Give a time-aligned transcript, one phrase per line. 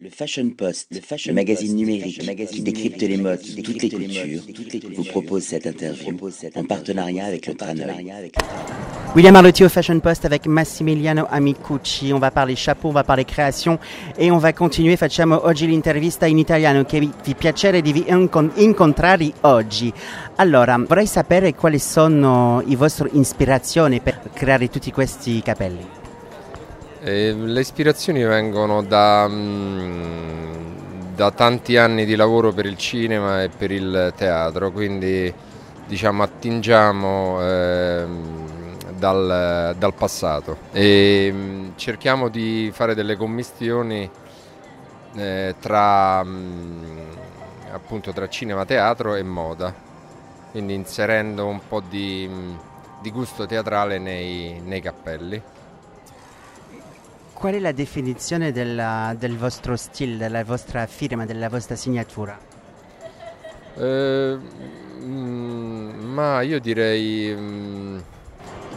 [0.00, 2.20] Le Fashion Post, le, magazine numérique
[2.52, 4.42] qui décrypte les modes, toutes les cultures,
[4.94, 6.16] vous propose cette interview
[6.54, 8.30] en partenariat avec le Traneuil.
[9.16, 12.12] William Arlotti au Fashion Post avec Massimiliano Amicucci.
[12.12, 13.80] On va parler chapeau, on va parler création
[14.16, 14.96] et on va continuer.
[14.96, 19.92] Facciamo oggi l'intervista in italiano che vi, vi piacere di vi incontrare oggi.
[20.36, 25.97] Allora, vorrei sapere quali sono le vostre ispirazioni per creare tutti questi capelli.
[27.00, 33.50] Eh, le ispirazioni vengono da, mm, da, tanti anni di lavoro per il cinema e
[33.50, 35.32] per il teatro, quindi
[35.86, 38.06] diciamo attingiamo eh,
[38.96, 44.10] dal, dal, passato e mm, cerchiamo di fare delle commistioni
[45.14, 46.98] eh, tra, mm,
[47.72, 49.72] appunto, tra cinema, teatro e moda,
[50.50, 52.28] quindi inserendo un po' di,
[53.00, 55.40] di gusto teatrale nei, nei cappelli.
[57.38, 62.36] Qual è la definizione della, del vostro stile, della vostra firma, della vostra segnatura?
[63.76, 64.38] Eh,
[65.00, 67.98] mm, ma io direi mm,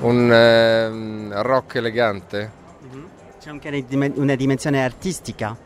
[0.02, 2.52] un eh, rock elegante.
[2.86, 3.04] Mm-hmm.
[3.39, 3.86] C'è anche
[4.17, 5.58] una dimensione artistica?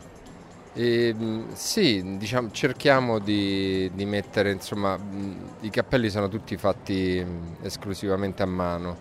[0.72, 7.22] E, mm, sì, diciamo, cerchiamo di, di mettere, insomma, mm, i cappelli sono tutti fatti
[7.60, 8.96] esclusivamente a mano,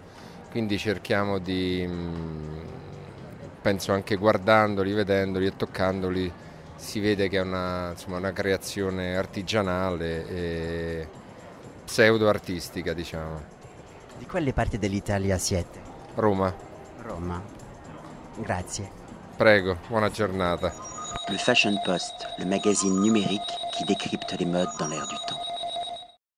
[0.52, 2.44] quindi cerchiamo di
[3.66, 6.32] penso anche guardandoli, vedendoli e toccandoli
[6.76, 11.08] si vede che è una, insomma, una creazione artigianale e
[11.84, 13.42] pseudo-artistica, diciamo.
[14.20, 15.82] Di quale parte dell'Italia siete?
[16.14, 16.54] Roma.
[17.02, 17.42] Roma.
[18.36, 18.88] Grazie.
[19.36, 20.72] Prego, buona giornata.
[21.28, 25.55] Le Fashion Post, le magazine numérique qui décrypte les modes dans l'air du temps.